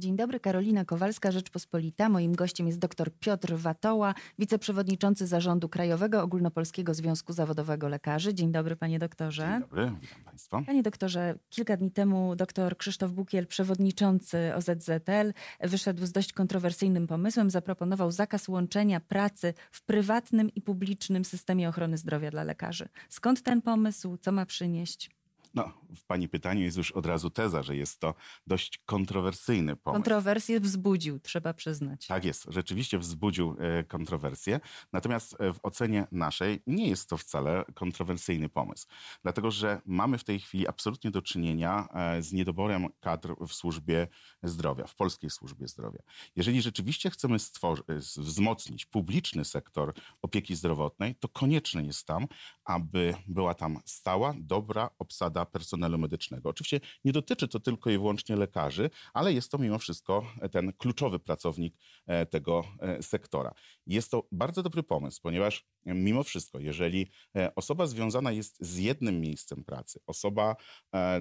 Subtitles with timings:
[0.00, 2.08] Dzień dobry, Karolina Kowalska, Rzeczpospolita.
[2.08, 8.34] Moim gościem jest dr Piotr Watoła, wiceprzewodniczący zarządu Krajowego Ogólnopolskiego Związku Zawodowego Lekarzy.
[8.34, 9.48] Dzień dobry, panie doktorze.
[9.50, 10.62] Dzień dobry, witam państwa.
[10.66, 17.50] Panie doktorze, kilka dni temu dr Krzysztof Bukiel, przewodniczący OZZL, wyszedł z dość kontrowersyjnym pomysłem.
[17.50, 22.88] Zaproponował zakaz łączenia pracy w prywatnym i publicznym systemie ochrony zdrowia dla lekarzy.
[23.08, 24.16] Skąd ten pomysł?
[24.16, 25.19] Co ma przynieść?
[25.54, 28.14] No, w pani pytaniu jest już od razu teza, że jest to
[28.46, 30.02] dość kontrowersyjny pomysł.
[30.02, 32.06] Kontrowersję wzbudził, trzeba przyznać.
[32.06, 34.60] Tak jest, rzeczywiście wzbudził e, kontrowersję.
[34.92, 38.86] Natomiast e, w ocenie naszej nie jest to wcale kontrowersyjny pomysł.
[39.22, 44.08] Dlatego, że mamy w tej chwili absolutnie do czynienia e, z niedoborem kadr w służbie
[44.42, 46.00] zdrowia, w polskiej służbie zdrowia.
[46.36, 47.86] Jeżeli rzeczywiście chcemy stworzyć,
[48.16, 52.26] wzmocnić publiczny sektor opieki zdrowotnej, to konieczne jest tam,
[52.64, 56.48] aby była tam stała, dobra obsada personelu medycznego.
[56.48, 61.18] Oczywiście nie dotyczy to tylko i wyłącznie lekarzy, ale jest to mimo wszystko ten kluczowy
[61.18, 61.74] pracownik
[62.06, 63.54] e, tego e, sektora.
[63.86, 69.20] Jest to bardzo dobry pomysł, ponieważ mimo wszystko, jeżeli e, osoba związana jest z jednym
[69.20, 70.56] miejscem pracy, osoba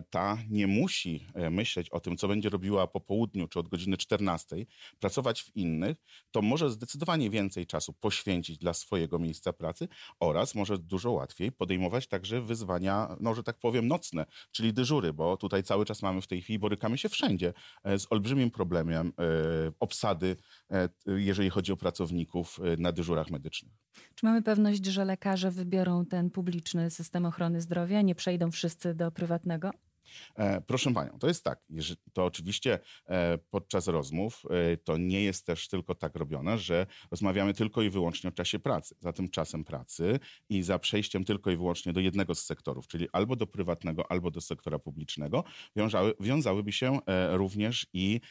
[0.09, 4.55] ta nie musi myśleć o tym, co będzie robiła po południu czy od godziny 14,
[4.99, 5.97] pracować w innych,
[6.31, 9.87] to może zdecydowanie więcej czasu poświęcić dla swojego miejsca pracy
[10.19, 15.13] oraz może dużo łatwiej podejmować także wyzwania, no że tak powiem, nocne nocne, czyli dyżury,
[15.13, 19.07] bo tutaj cały czas mamy w tej chwili, borykamy się wszędzie e, z olbrzymim problemem
[19.07, 19.11] e,
[19.79, 20.35] obsady,
[20.71, 23.73] e, jeżeli chodzi o pracowników na dyżurach medycznych.
[24.15, 29.11] Czy mamy pewność, że lekarze wybiorą ten publiczny system ochrony zdrowia, nie przejdą wszyscy do
[29.11, 29.71] prywatnego?
[30.35, 31.59] E, proszę panią, to jest tak,
[32.13, 37.53] to oczywiście e, podczas rozmów e, to nie jest też tylko tak robione, że rozmawiamy
[37.53, 38.95] tylko i wyłącznie o czasie pracy.
[38.99, 43.07] Za tym czasem pracy i za przejściem tylko i wyłącznie do jednego z sektorów, czyli
[43.11, 45.43] albo do prywatnego, albo do sektora publicznego,
[45.75, 46.99] wiązały, wiązałyby się
[47.31, 48.21] również i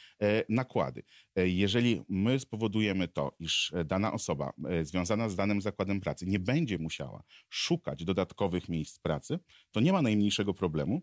[0.49, 1.03] nakłady.
[1.37, 7.23] Jeżeli my spowodujemy to, iż dana osoba związana z danym zakładem pracy nie będzie musiała
[7.49, 9.39] szukać dodatkowych miejsc pracy,
[9.71, 11.03] to nie ma najmniejszego problemu,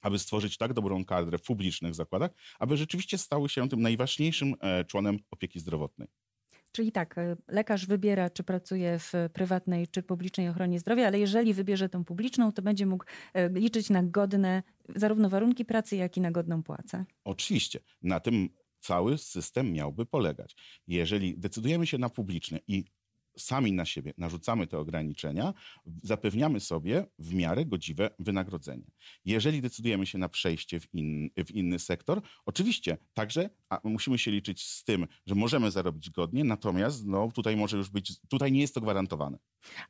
[0.00, 4.84] aby stworzyć tak dobrą kadrę w publicznych zakładach, aby rzeczywiście stały się tym najważniejszym e,
[4.84, 6.08] członem opieki zdrowotnej.
[6.72, 11.54] Czyli tak, e, lekarz wybiera, czy pracuje w prywatnej, czy publicznej ochronie zdrowia, ale jeżeli
[11.54, 13.04] wybierze tą publiczną, to będzie mógł
[13.34, 14.62] e, liczyć na godne
[14.96, 17.04] zarówno warunki pracy, jak i na godną płacę.
[17.24, 17.80] Oczywiście.
[18.02, 18.48] Na tym
[18.80, 20.56] cały system miałby polegać.
[20.86, 22.84] Jeżeli decydujemy się na publiczne i
[23.38, 25.54] sami na siebie narzucamy te ograniczenia,
[26.02, 28.90] zapewniamy sobie w miarę godziwe wynagrodzenie.
[29.24, 33.50] Jeżeli decydujemy się na przejście w, in, w inny sektor, oczywiście także
[33.84, 38.20] musimy się liczyć z tym, że możemy zarobić godnie, natomiast no, tutaj może już być,
[38.28, 39.38] tutaj nie jest to gwarantowane.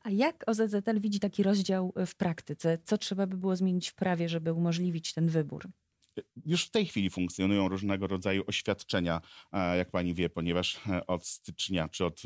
[0.03, 2.77] A jak OZZL widzi taki rozdział w praktyce?
[2.83, 5.69] Co trzeba by było zmienić w prawie, żeby umożliwić ten wybór?
[6.45, 9.21] Już w tej chwili funkcjonują różnego rodzaju oświadczenia,
[9.51, 12.21] e, jak pani wie, ponieważ e, od stycznia, czy od,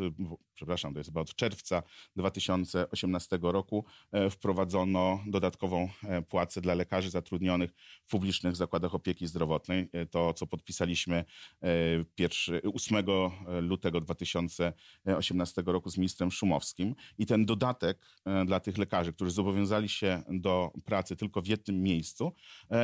[0.53, 1.83] przepraszam, to jest chyba od czerwca
[2.15, 5.89] 2018 roku e, wprowadzono dodatkową
[6.29, 7.73] płacę dla lekarzy zatrudnionych
[8.05, 9.89] w publicznych zakładach opieki zdrowotnej.
[10.11, 11.25] To, co podpisaliśmy
[12.17, 13.05] 1, 8
[13.61, 16.95] lutego 2018 roku z ministrem Szumowskim.
[17.17, 17.99] I ten dodatek
[18.45, 22.33] dla tych lekarzy, którzy zobowiązali się do pracy tylko w jednym miejscu,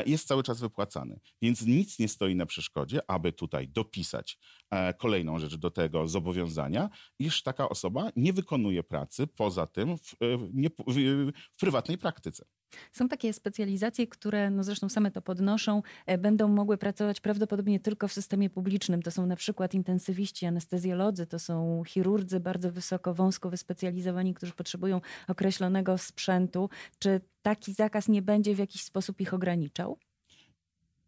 [0.05, 0.98] jest cały czas wypłacany.
[1.41, 4.37] Więc nic nie stoi na przeszkodzie, aby tutaj dopisać
[4.71, 6.89] e, kolejną rzecz do tego zobowiązania,
[7.19, 10.15] iż taka osoba nie wykonuje pracy poza tym w, e,
[10.53, 10.93] nie, w,
[11.57, 12.45] w prywatnej praktyce.
[12.91, 18.07] Są takie specjalizacje, które, no zresztą same to podnoszą, e, będą mogły pracować prawdopodobnie tylko
[18.07, 19.01] w systemie publicznym.
[19.01, 25.01] To są na przykład intensywiści, anestezjolodzy, to są chirurdzy bardzo wysoko, wąsko wyspecjalizowani, którzy potrzebują
[25.27, 26.69] określonego sprzętu.
[26.99, 29.97] Czy taki zakaz nie będzie w jakiś sposób ich ograniczał?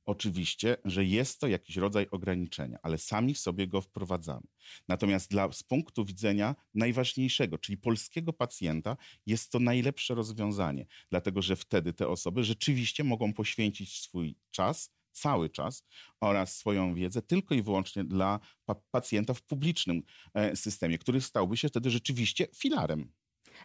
[0.05, 4.47] Oczywiście, że jest to jakiś rodzaj ograniczenia, ale sami sobie go wprowadzamy.
[4.87, 11.55] Natomiast dla, z punktu widzenia najważniejszego, czyli polskiego pacjenta, jest to najlepsze rozwiązanie, dlatego że
[11.55, 15.83] wtedy te osoby rzeczywiście mogą poświęcić swój czas, cały czas
[16.19, 20.03] oraz swoją wiedzę tylko i wyłącznie dla pa pacjenta w publicznym
[20.33, 23.11] e, systemie, który stałby się wtedy rzeczywiście filarem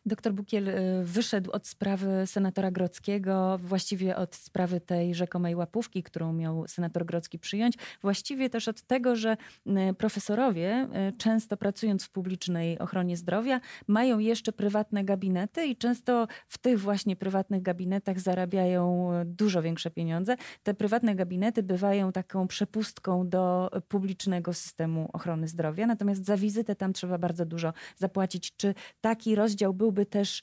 [0.07, 6.33] Doktor Bukiel y, wyszedł od sprawy senatora Grockiego, właściwie od sprawy tej rzekomej łapówki, którą
[6.33, 12.11] miał senator Grocki przyjąć, właściwie też od tego, że y, profesorowie, y, często pracując w
[12.11, 19.11] publicznej ochronie zdrowia, mają jeszcze prywatne gabinety i często w tych właśnie prywatnych gabinetach zarabiają
[19.25, 20.37] dużo większe pieniądze.
[20.63, 26.93] Te prywatne gabinety bywają taką przepustką do publicznego systemu ochrony zdrowia, natomiast za wizytę tam
[26.93, 28.57] trzeba bardzo dużo zapłacić.
[28.57, 30.43] Czy taki rozdział byłby też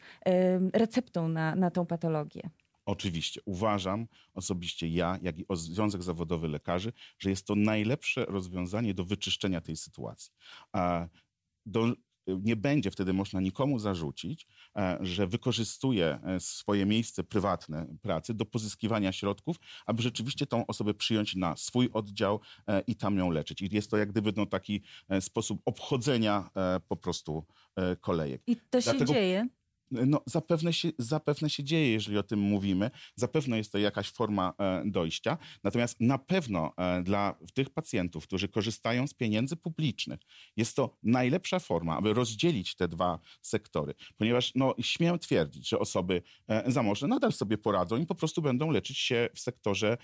[0.74, 2.50] receptą na, na tą patologię?
[2.86, 9.06] Oczywiście uważam osobiście ja, jak i Związek Zawodowy Lekarzy, że jest to najlepsze rozwiązanie do
[9.06, 10.32] wyczyszczenia tej sytuacji.
[11.66, 11.94] Do,
[12.28, 18.46] nie będzie wtedy można nikomu zarzucić, e, że wykorzystuje e, swoje miejsce prywatne pracy do
[18.46, 23.62] pozyskiwania środków, aby rzeczywiście tą osobę przyjąć na swój oddział e, i tam ją leczyć.
[23.62, 24.82] I jest to jak gdyby no, taki
[25.20, 26.50] sposób obchodzenia
[26.88, 27.46] po prostu
[28.02, 28.42] kolejek.
[28.48, 29.14] I to się Dlatego...
[29.14, 29.48] dzieje?
[29.94, 32.92] No, zapewne, się, zapewne się dzieje, jeżeli o tym mówimy.
[33.16, 35.38] Zapewne jest to jakaś forma e, dojścia.
[35.64, 40.20] Natomiast na pewno e, dla tych pacjentów, którzy korzystają z pieniędzy publicznych,
[40.58, 43.94] jest to najlepsza forma, aby rozdzielić te dwa sektory.
[44.18, 48.72] Ponieważ no, śmiem twierdzić, że osoby e, zamożne nadal sobie poradzą i po prostu będą
[48.72, 49.98] leczyć się w sektorze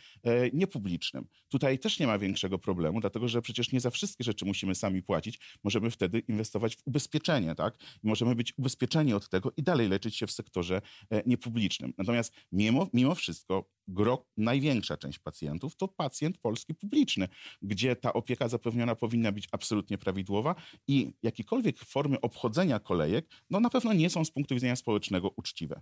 [0.54, 1.28] niepublicznym.
[1.50, 5.04] Tutaj też nie ma większego problemu, dlatego że przecież nie za wszystkie rzeczy musimy sami
[5.04, 5.40] płacić.
[5.64, 7.78] Możemy wtedy inwestować w ubezpieczenie, tak?
[8.04, 11.94] Możemy być ubezpieczeni od tego i dalej dalej leczyć się w sektorze e, niepublicznym.
[11.98, 17.28] Natomiast mimo, mimo wszystko gro, największa część pacjentów to pacjent polski publiczny,
[17.62, 20.56] gdzie ta opieka zapewniona powinna być absolutnie prawidłowa
[20.88, 25.82] i jakiekolwiek formy obchodzenia kolejek, no na pewno nie są z punktu widzenia społecznego uczciwe.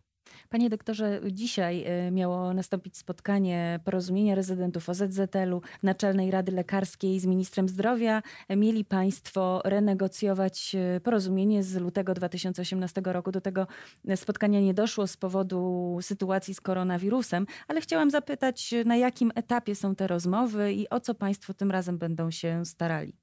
[0.49, 7.69] Panie doktorze, dzisiaj e, miało nastąpić spotkanie porozumienia rezydentów OZZL-u, Naczelnej Rady Lekarskiej z ministrem
[7.69, 8.21] zdrowia.
[8.49, 13.31] Mieli państwo renegocjować e, porozumienie z lutego 2018 roku.
[13.31, 13.67] Do tego
[14.15, 19.95] spotkania nie doszło z powodu sytuacji z koronawirusem, ale chciałam zapytać, na jakim etapie są
[19.95, 23.13] te rozmowy i o co państwo tym razem będą się starali?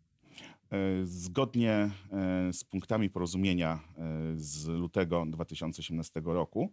[0.75, 6.73] E, zgodnie e, z punktami porozumienia e, z lutego 2018 roku,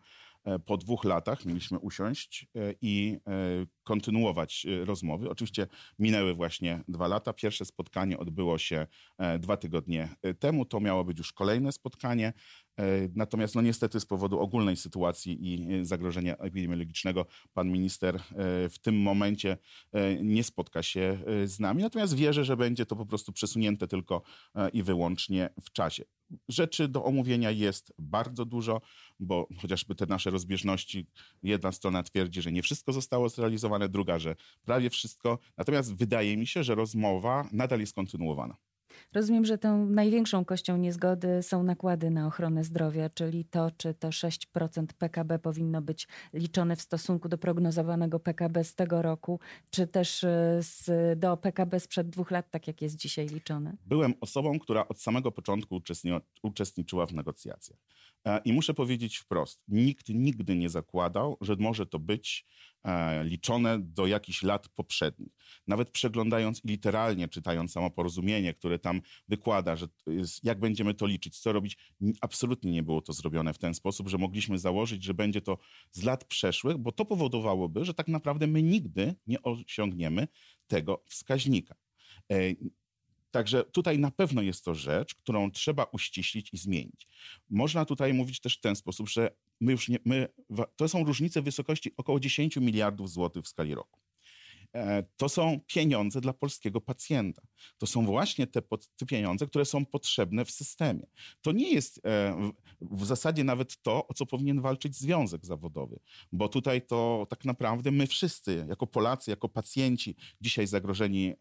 [0.66, 2.48] po dwóch latach mieliśmy usiąść
[2.82, 3.18] i
[3.84, 5.30] kontynuować rozmowy.
[5.30, 5.68] Oczywiście
[6.00, 7.34] minęły właśnie dwa lata.
[7.34, 8.88] Pierwsze spotkanie odbyło się
[9.40, 10.10] dwa tygodnie
[10.40, 10.66] temu.
[10.66, 12.34] To miało być już kolejne spotkanie.
[12.82, 18.22] E, natomiast no niestety z powodu ogólnej sytuacji i e, zagrożenia epidemiologicznego pan minister e,
[18.70, 19.58] w tym momencie
[20.22, 21.84] nie spotka się z nami.
[21.84, 24.22] Natomiast wierzę, że będzie to po prostu przesunięte tylko
[24.74, 26.04] i wyłącznie w czasie.
[26.50, 28.82] Rzeczy do omówienia jest bardzo dużo,
[29.20, 31.08] bo chociażby te nasze rozbieżności,
[31.44, 34.36] jedna strona twierdzi, że nie wszystko zostało zrealizowane, druga, że
[34.66, 35.40] prawie wszystko.
[35.58, 38.58] Natomiast wydaje mi się, że rozmowa nadal jest kontynuowana.
[39.14, 44.10] Rozumiem, że tą największą kością niezgody są nakłady na ochronę zdrowia, czyli to, czy to
[44.10, 50.24] 6% PKB powinno być liczone w stosunku do prognozowanego PKB z tego roku, czy też
[50.24, 53.78] e, z, do PKB sprzed dwóch lat, tak jak jest dzisiaj liczone.
[53.86, 55.82] Byłem osobą, która od samego początku
[56.44, 57.80] uczestniczyła w negocjacjach.
[58.26, 62.46] E, I muszę powiedzieć wprost, nikt nigdy nie zakładał, że może to być
[63.24, 65.32] liczone do jakichś lat poprzednich.
[65.68, 69.88] Nawet przeglądając i literalnie czytając samo porozumienie, które tam wykłada, że
[70.44, 71.78] jak będziemy to liczyć, co robić,
[72.22, 75.58] absolutnie nie było to zrobione w ten sposób, że mogliśmy założyć, że będzie to
[75.92, 80.28] z lat przeszłych, bo to powodowałoby, że tak naprawdę my nigdy nie osiągniemy
[80.68, 81.76] tego wskaźnika.
[83.32, 87.08] Także tutaj na pewno jest to rzecz, którą trzeba uściślić i zmienić.
[87.50, 90.28] Można tutaj mówić też w ten sposób, że my już nie, my,
[90.76, 94.00] to są różnice wysokości około 10 miliardów złotych w skali roku.
[94.76, 97.42] E, to są pieniądze dla polskiego pacjenta.
[97.78, 98.62] To są właśnie te,
[98.98, 101.08] te, pieniądze, które są potrzebne w systemie.
[101.42, 102.52] To nie jest e,
[102.82, 106.00] w zasadzie nawet to, o co powinien walczyć związek zawodowy,
[106.32, 111.36] bo tutaj to tak naprawdę my wszyscy, jako Polacy, jako pacjenci, dzisiaj zagrożeni e,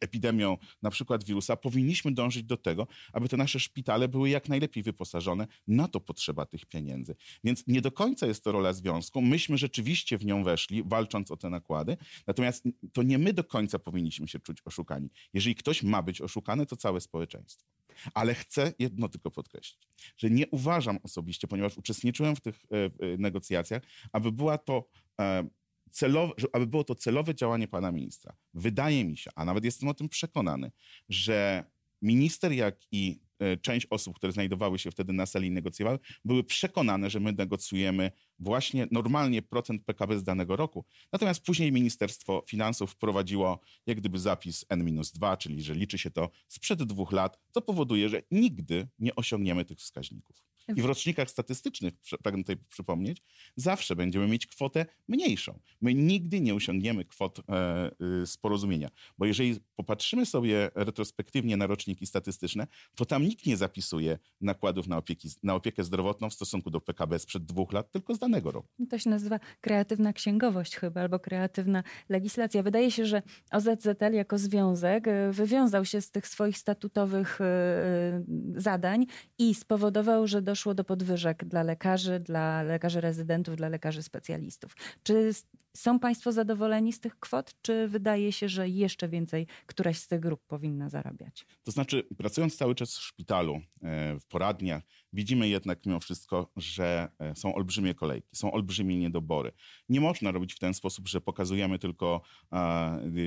[0.00, 4.82] epidemią na przykład wirusa, powinniśmy dążyć do tego, aby te nasze szpitale były jak najlepiej
[4.82, 5.46] wyposażone.
[5.66, 7.14] Na to potrzeba tych pieniędzy.
[7.44, 9.20] Więc nie do końca jest to rola związku.
[9.22, 11.96] Myśmy rzeczywiście w nią weszli, walcząc o te nakłady,
[12.26, 15.10] natomiast Natomiast to nie my do końca powinniśmy się czuć oszukani.
[15.34, 17.66] Jeżeli ktoś ma być oszukany, to całe społeczeństwo.
[18.14, 22.90] Ale chcę jedno tylko podkreślić, że nie uważam osobiście, ponieważ uczestniczyłem w tych e, e,
[23.18, 23.82] negocjacjach,
[24.12, 24.88] aby była to
[25.20, 25.48] e,
[25.90, 28.36] celowe, aby było to celowe działanie pana ministra.
[28.54, 30.70] Wydaje mi się, a nawet jestem o tym przekonany,
[31.08, 31.64] że
[32.02, 33.20] minister, jak i
[33.62, 38.88] część osób, które znajdowały się wtedy na sali negocjowały, były przekonane, że my negocjujemy właśnie
[38.90, 40.84] normalnie procent PKB z danego roku.
[41.12, 46.82] Natomiast później Ministerstwo Finansów wprowadziło jak gdyby zapis N-2, czyli że liczy się to sprzed
[46.82, 50.51] dwóch lat, co powoduje, że nigdy nie osiągniemy tych wskaźników.
[50.76, 53.22] I w rocznikach statystycznych, pragnę tutaj przypomnieć,
[53.56, 55.58] zawsze będziemy mieć kwotę mniejszą.
[55.80, 57.90] My nigdy nie osiągniemy kwot e,
[58.22, 58.88] y, z porozumienia,
[59.18, 64.96] bo jeżeli popatrzymy sobie retrospektywnie na roczniki statystyczne, to tam nikt nie zapisuje nakładów na,
[64.96, 68.68] opieki, na opiekę zdrowotną w stosunku do PKB sprzed dwóch lat, tylko z danego roku.
[68.90, 72.62] To się nazywa kreatywna księgowość chyba, albo kreatywna legislacja.
[72.62, 78.24] Wydaje się, że OZZL jako związek e, wywiązał się z tych swoich statutowych e,
[78.56, 79.06] zadań
[79.38, 84.76] i spowodował, że do doszło do podwyżek dla lekarzy, dla lekarzy rezydentów, dla lekarzy specjalistów.
[85.02, 85.30] Czy
[85.76, 90.20] są Państwo zadowoleni z tych kwot, czy wydaje się, że jeszcze więcej któraś z tych
[90.20, 91.46] grup powinna zarabiać?
[91.62, 97.08] To znaczy, pracując cały czas w szpitalu, e, w poradniach, widzimy jednak mimo wszystko, że
[97.18, 99.52] e, są olbrzymie kolejki, są olbrzymie niedobory.
[99.88, 102.22] Nie można robić w ten sposób, że pokazujemy tylko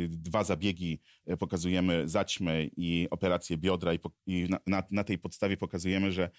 [0.09, 3.93] dwa zabiegi, e, pokazujemy zaćmy i operację biodra
[4.25, 6.29] i, na, na, tej podstawie pokazujemy, że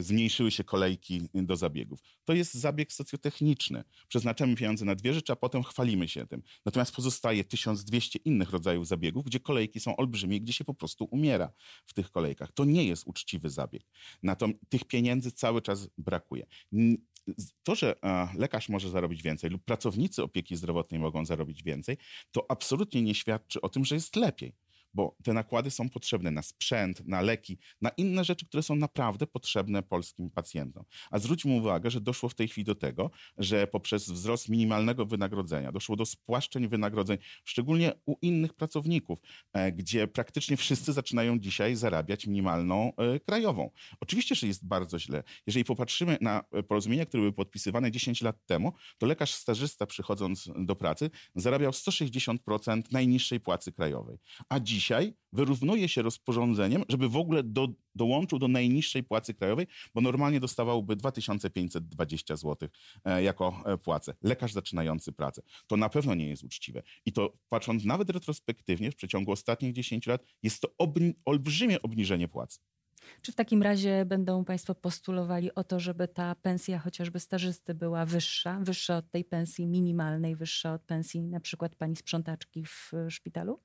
[0.00, 2.00] zmniejszyły się kolejki do zabiegów.
[2.24, 3.84] To jest zabieg socjotechniczny.
[4.08, 6.42] Przeznaczamy pieniądze na dwie rzeczy, a potem chwalimy się tym.
[6.66, 11.52] Natomiast pozostaje 1200 innych rodzajów zabiegów, gdzie kolejki są olbrzymie, gdzie się po prostu umiera
[11.86, 12.52] w tych kolejkach.
[12.52, 13.82] To nie jest uczciwy zabieg.
[14.22, 16.46] Natomiast tych pieniędzy cały czas brakuje.
[17.62, 17.94] To, że
[18.34, 21.96] lekarz może zarobić więcej lub pracownicy opieki zdrowotnej mogą zarobić więcej,
[22.30, 24.52] to absolutnie nie świadczy o tym, że jest lepiej
[24.98, 29.26] bo te nakłady są potrzebne na sprzęt, na leki, na inne rzeczy, które są naprawdę
[29.26, 30.84] potrzebne polskim pacjentom.
[31.10, 35.72] A zwróćmy uwagę, że doszło w tej chwili do tego, że poprzez wzrost minimalnego wynagrodzenia
[35.72, 39.18] doszło do spłaszczeń wynagrodzeń, szczególnie u innych pracowników,
[39.52, 43.70] e, gdzie praktycznie wszyscy zaczynają dzisiaj zarabiać minimalną e, krajową.
[44.00, 45.22] Oczywiście, że jest bardzo źle.
[45.46, 50.76] Jeżeli popatrzymy na porozumienia, które były podpisywane 10 lat temu, to lekarz stażysta przychodząc do
[50.76, 54.18] pracy zarabiał 160% najniższej płacy krajowej.
[54.48, 59.66] A dziś dzisiaj wyrównuje się rozporządzeniem, żeby w ogóle do, dołączył do najniższej płacy krajowej,
[59.94, 62.68] bo normalnie dostawałby 2520 zł
[63.04, 64.14] e, jako e, płacę.
[64.22, 65.42] Lekarz zaczynający pracę.
[65.66, 66.82] To na pewno nie jest uczciwe.
[67.06, 72.28] I to patrząc nawet retrospektywnie w przeciągu ostatnich 10 lat, jest to obni olbrzymie obniżenie
[72.28, 72.58] płacy.
[73.22, 78.06] Czy w takim razie będą Państwo postulowali o to, żeby ta pensja chociażby stażysty była
[78.06, 83.60] wyższa, wyższa od tej pensji minimalnej, wyższa od pensji na przykład pani sprzątaczki w szpitalu?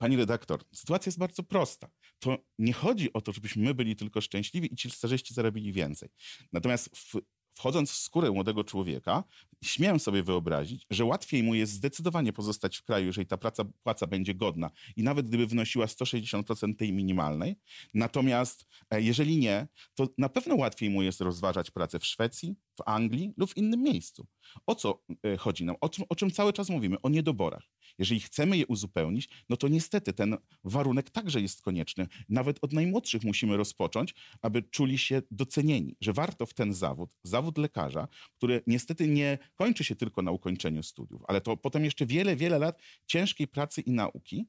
[0.00, 1.90] Pani redaktor, sytuacja jest bardzo prosta.
[2.18, 6.08] To nie chodzi o to, żebyśmy my byli tylko szczęśliwi i ci starzyści zarobili więcej.
[6.52, 7.14] Natomiast w,
[7.54, 9.24] wchodząc w skórę młodego człowieka,
[9.64, 14.06] śmiem sobie wyobrazić, że łatwiej mu jest zdecydowanie pozostać w kraju, jeżeli ta praca, płaca
[14.06, 17.56] będzie godna i nawet gdyby wynosiła 160% tej minimalnej.
[17.94, 22.88] Natomiast e, jeżeli nie, to na pewno łatwiej mu jest rozważać pracę w Szwecji, w
[22.88, 24.26] Anglii lub w innym miejscu.
[24.66, 25.76] O co e, chodzi nam?
[25.80, 27.00] O czym, o czym cały czas mówimy?
[27.02, 27.62] O niedoborach.
[27.98, 32.06] Jeżeli chcemy je uzupełnić, no to niestety ten warunek także jest konieczny.
[32.28, 37.58] Nawet od najmłodszych musimy rozpocząć, aby czuli się docenieni, że warto w ten zawód, zawód
[37.58, 42.36] lekarza, który niestety nie kończy się tylko na ukończeniu studiów, ale to potem jeszcze wiele,
[42.36, 44.46] wiele lat ciężkiej pracy i nauki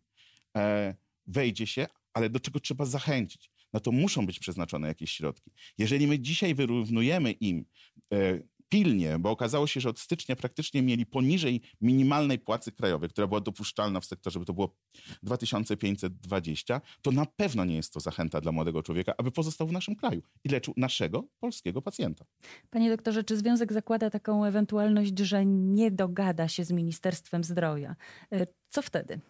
[0.58, 0.96] e,
[1.28, 5.52] wejdzie się, ale do czego trzeba zachęcić no to muszą być przeznaczone jakieś środki.
[5.78, 7.66] Jeżeli my dzisiaj wyrównujemy im
[8.14, 8.40] e,
[8.72, 13.42] pilnie, bo okazało się, że od stycznia praktycznie mieli poniżej minimalnej płacy krajowej, która była
[13.42, 14.76] dopuszczalna w sektorze, by to było
[15.24, 19.96] 2520, to na pewno nie jest to zachęta dla młodego człowieka, aby pozostał w naszym
[19.96, 22.26] kraju i leczył naszego polskiego pacjenta.
[22.70, 27.96] Panie doktorze, czy Związek zakłada taką ewentualność, że nie dogada się z Ministerstwem Zdrowia?
[28.32, 29.22] E, co wtedy?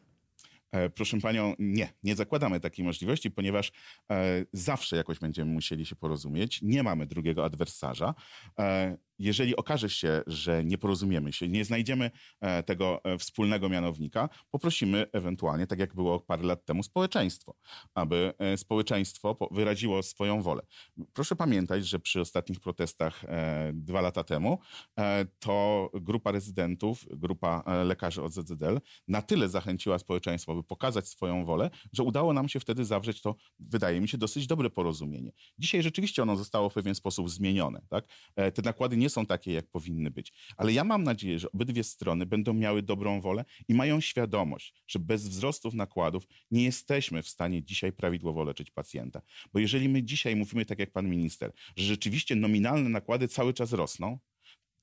[0.72, 3.72] E, proszę panią, nie, nie zakładamy takiej możliwości, ponieważ
[4.12, 6.62] e, zawsze jakoś będziemy musieli się porozumieć.
[6.62, 8.16] Nie mamy drugiego adwersarza.
[8.60, 14.30] E, jeżeli okaże się, że nie porozumiemy się, nie znajdziemy e, tego e, wspólnego mianownika,
[14.52, 17.56] poprosimy ewentualnie, tak jak było parę lat temu, społeczeństwo,
[17.94, 20.62] aby e, społeczeństwo wyraziło swoją wolę.
[21.14, 23.24] Proszę pamiętać, że przy ostatnich protestach
[23.74, 24.60] dwa lata temu
[25.40, 31.70] to grupa rezydentów, grupa lekarzy od ZZL na tyle zachęciła społeczeństwo, by pokazać swoją wolę,
[31.94, 35.32] że udało nam się wtedy zawrzeć to, wydaje mi się, dosyć dobre porozumienie.
[35.60, 37.82] Dzisiaj rzeczywiście ono zostało w pewien sposób zmienione.
[37.90, 38.06] Tak?
[38.36, 40.34] Te nakłady nie są takie, jak powinny być.
[40.58, 45.00] Ale ja mam nadzieję, że obydwie strony będą miały dobrą wolę i mają świadomość, że
[45.00, 49.22] bez wzrostów nakładów nie jesteśmy w stanie dzisiaj prawidłowo leczyć pacjenta.
[49.54, 53.74] Bo jeżeli my dzisiaj mówimy, tak jak pan minister, że rzeczywiście nominalne nakłady cały czas
[53.74, 54.20] rosną,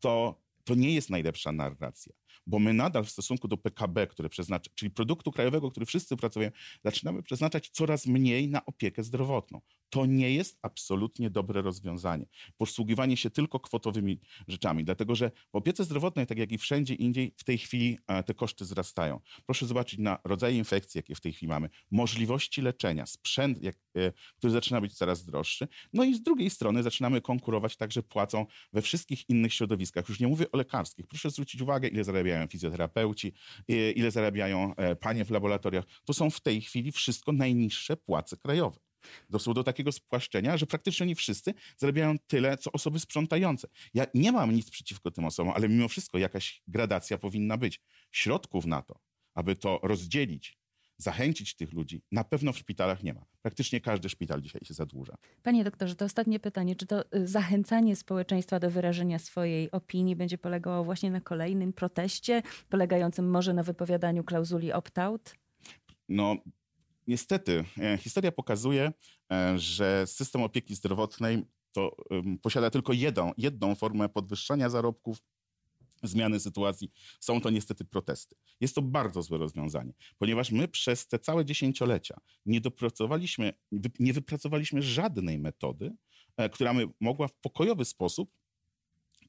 [0.00, 2.12] to to nie jest najlepsza narracja,
[2.49, 6.50] bo my nadal w stosunku do PKB, które przeznacza, czyli produktu krajowego, który wszyscy pracują,
[6.85, 9.61] zaczynamy przeznaczać coraz mniej na opiekę zdrowotną.
[9.90, 12.26] To nie jest absolutnie dobre rozwiązanie.
[12.57, 17.35] Posługiwanie się tylko kwotowymi rzeczami, dlatego że w opiece zdrowotnej, tak jak i wszędzie indziej,
[17.37, 19.21] w tej chwili e, te koszty wzrastają.
[19.47, 24.12] Proszę zobaczyć na rodzaje infekcji, jakie w tej chwili mamy, możliwości leczenia, sprzęt, jak, e,
[24.37, 25.69] który zaczyna być coraz droższy.
[25.93, 30.09] No i z drugiej strony zaczynamy konkurować także płacą we wszystkich innych środowiskach.
[30.09, 31.07] Już nie mówię o lekarskich.
[31.07, 33.33] Proszę zwrócić uwagę, ile zarabiają fizjoterapeuci,
[33.68, 35.85] e, ile zarabiają panie w laboratoriach.
[36.04, 38.80] To są w tej chwili wszystko najniższe płace krajowe.
[39.30, 43.68] Doszło do takiego spłaszczenia, że praktycznie oni wszyscy zarabiają tyle, co osoby sprzątające.
[43.95, 47.80] Ja nie mam nic przeciwko tym osobom, ale mimo wszystko jakaś gradacja powinna być.
[48.12, 49.00] Środków na to,
[49.35, 50.58] aby to rozdzielić
[50.99, 53.25] zachęcić tych ludzi na pewno w szpitalach nie ma.
[53.43, 55.17] Praktycznie każdy szpital dzisiaj się zadłuża.
[55.43, 56.76] Panie doktorze, to ostatnie pytanie.
[56.76, 62.43] Czy to y, zachęcanie społeczeństwa do wyrażenia swojej opinii będzie polegało właśnie na kolejnym proteście,
[62.69, 65.35] polegającym może na wypowiadaniu klauzuli opt-out?
[66.09, 66.37] No,
[67.07, 68.93] niestety, e, historia pokazuje,
[69.33, 71.97] e, że system opieki zdrowotnej to
[72.43, 75.19] posiada tylko jedną, jedną formę podwyższania zarobków,
[76.02, 76.90] zmiany sytuacji,
[77.21, 78.37] są to niestety protesty.
[78.61, 83.52] Jest to bardzo złe rozwiązanie, ponieważ my przez te całe dziesięciolecia nie dopracowaliśmy,
[83.99, 85.97] nie wypracowaliśmy żadnej metody,
[86.37, 88.31] e, która by mogła w pokojowy sposób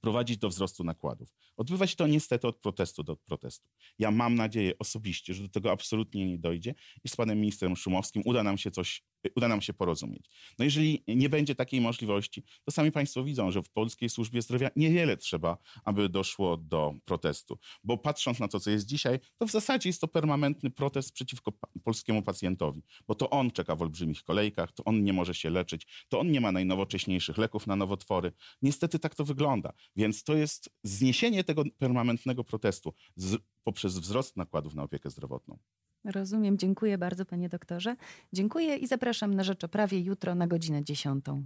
[0.02, 1.30] prowadzić do wzrostu nakładów.
[1.58, 3.70] Odbywa się to niestety od protestu do protestu.
[4.00, 8.24] Ja mam nadzieję osobiście, że do tego absolutnie nie dojdzie i z panem ministrem Szumowskim
[8.26, 9.04] uda nam się coś,
[9.36, 10.30] uda nam się porozumieć.
[10.60, 14.70] No jeżeli nie będzie takiej możliwości, to sami państwo widzą, że w polskiej służbie zdrowia
[14.76, 17.58] niewiele trzeba, aby doszło do protestu.
[17.84, 21.52] Bo patrząc na to, co jest dzisiaj, to w zasadzie jest to permanentny protest przeciwko
[21.84, 25.88] polskiemu pacjentowi, bo to on czeka w olbrzymich kolejkach, to on nie może się leczyć,
[26.10, 28.32] to on nie ma najnowocześniejszych leków na nowotwory.
[28.62, 29.74] Niestety tak to wygląda.
[29.96, 35.60] Więc to jest zniesienie tego permanentnego protestu z, poprzez wzrost nakładów na opiekę zdrowotną.
[36.06, 36.58] Rozumiem.
[36.58, 37.96] Dziękuję bardzo, panie doktorze.
[38.34, 41.44] Dziękuję i zapraszam na Rzeczoprawie jutro na godzinę dziesiątą.